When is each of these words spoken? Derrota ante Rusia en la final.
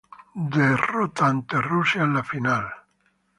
Derrota 0.55 1.27
ante 1.27 1.61
Rusia 1.61 2.01
en 2.01 2.13
la 2.15 2.23
final. 2.23 2.67